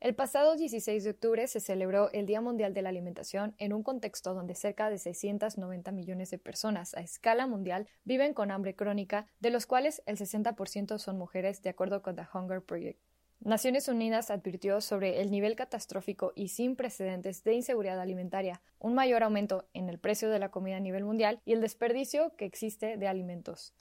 [0.00, 3.82] El pasado 16 de octubre se celebró el Día Mundial de la Alimentación en un
[3.82, 9.26] contexto donde cerca de 690 millones de personas a escala mundial viven con hambre crónica,
[9.40, 13.00] de los cuales el 60% son mujeres, de acuerdo con The Hunger Project.
[13.40, 19.24] Naciones Unidas advirtió sobre el nivel catastrófico y sin precedentes de inseguridad alimentaria, un mayor
[19.24, 22.98] aumento en el precio de la comida a nivel mundial y el desperdicio que existe
[22.98, 23.74] de alimentos.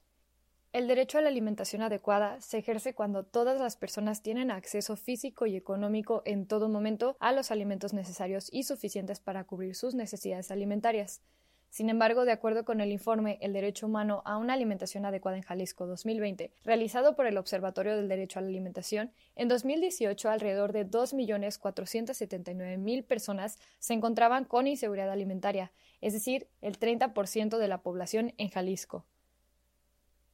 [0.78, 5.48] El derecho a la alimentación adecuada se ejerce cuando todas las personas tienen acceso físico
[5.48, 10.52] y económico en todo momento a los alimentos necesarios y suficientes para cubrir sus necesidades
[10.52, 11.24] alimentarias.
[11.72, 15.44] Sin embargo, de acuerdo con el informe El derecho humano a una alimentación adecuada en
[15.44, 20.88] Jalisco 2020, realizado por el Observatorio del Derecho a la Alimentación, en 2018 alrededor de
[20.88, 28.50] 2.479.000 personas se encontraban con inseguridad alimentaria, es decir, el 30% de la población en
[28.50, 29.08] Jalisco.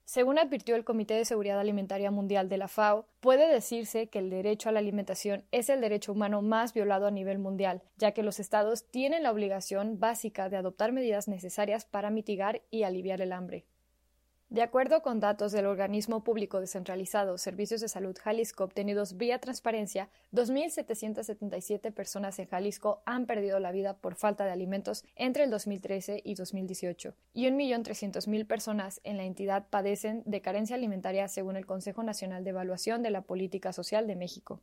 [0.05, 4.29] Según advirtió el Comité de Seguridad Alimentaria Mundial de la FAO, puede decirse que el
[4.29, 8.23] derecho a la alimentación es el derecho humano más violado a nivel mundial, ya que
[8.23, 13.31] los estados tienen la obligación básica de adoptar medidas necesarias para mitigar y aliviar el
[13.31, 13.65] hambre.
[14.53, 20.11] De acuerdo con datos del organismo público descentralizado Servicios de Salud Jalisco obtenidos vía transparencia,
[20.31, 26.21] 2.777 personas en Jalisco han perdido la vida por falta de alimentos entre el 2013
[26.23, 32.03] y 2018, y 1.300.000 personas en la entidad padecen de carencia alimentaria según el Consejo
[32.03, 34.61] Nacional de Evaluación de la Política Social de México.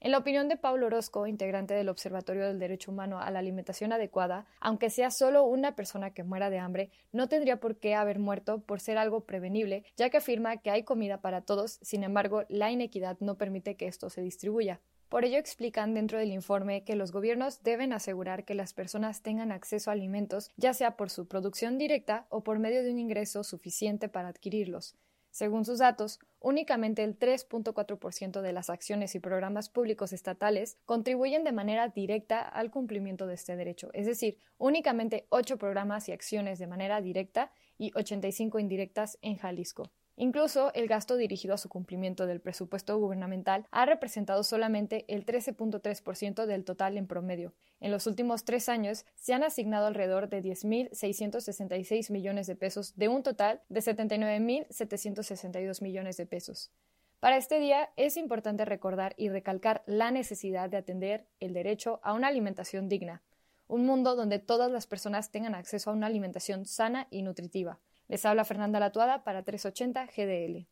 [0.00, 3.92] En la opinión de Paulo Orozco, integrante del Observatorio del Derecho Humano a la Alimentación
[3.92, 8.20] Adecuada, aunque sea solo una persona que muera de hambre, no tendría por qué haber
[8.20, 12.44] muerto por ser algo prevenible, ya que afirma que hay comida para todos, sin embargo,
[12.48, 14.80] la inequidad no permite que esto se distribuya.
[15.08, 19.50] Por ello explican dentro del informe que los gobiernos deben asegurar que las personas tengan
[19.50, 23.42] acceso a alimentos, ya sea por su producción directa o por medio de un ingreso
[23.42, 24.94] suficiente para adquirirlos.
[25.30, 31.52] Según sus datos, únicamente el 3.4% de las acciones y programas públicos estatales contribuyen de
[31.52, 36.66] manera directa al cumplimiento de este derecho, es decir, únicamente 8 programas y acciones de
[36.66, 39.90] manera directa y 85 indirectas en Jalisco.
[40.20, 46.44] Incluso el gasto dirigido a su cumplimiento del presupuesto gubernamental ha representado solamente el 13.3%
[46.44, 47.54] del total en promedio.
[47.78, 53.06] En los últimos tres años se han asignado alrededor de 10.666 millones de pesos de
[53.06, 56.72] un total de 79.762 millones de pesos.
[57.20, 62.12] Para este día es importante recordar y recalcar la necesidad de atender el derecho a
[62.12, 63.22] una alimentación digna,
[63.68, 67.78] un mundo donde todas las personas tengan acceso a una alimentación sana y nutritiva.
[68.08, 70.66] Les habla Fernanda Latuada para 380 GDL.